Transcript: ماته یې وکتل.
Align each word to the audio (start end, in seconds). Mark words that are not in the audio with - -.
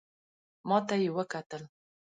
ماته 0.67 0.95
یې 1.03 1.09
وکتل. 1.17 1.63